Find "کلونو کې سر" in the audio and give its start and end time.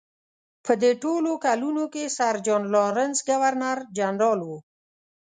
1.45-2.35